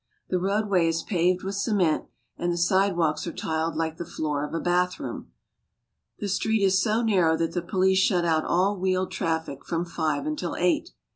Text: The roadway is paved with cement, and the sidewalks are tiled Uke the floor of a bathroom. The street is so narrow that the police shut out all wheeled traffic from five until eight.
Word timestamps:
The 0.29 0.39
roadway 0.39 0.87
is 0.87 1.03
paved 1.03 1.43
with 1.43 1.53
cement, 1.53 2.05
and 2.35 2.51
the 2.51 2.57
sidewalks 2.57 3.27
are 3.27 3.31
tiled 3.31 3.75
Uke 3.79 3.97
the 3.97 4.03
floor 4.05 4.43
of 4.43 4.51
a 4.51 4.59
bathroom. 4.59 5.31
The 6.17 6.27
street 6.27 6.63
is 6.63 6.81
so 6.81 7.03
narrow 7.03 7.37
that 7.37 7.51
the 7.51 7.61
police 7.61 7.99
shut 7.99 8.25
out 8.25 8.43
all 8.43 8.79
wheeled 8.79 9.11
traffic 9.11 9.63
from 9.63 9.85
five 9.85 10.25
until 10.25 10.55
eight. 10.55 10.93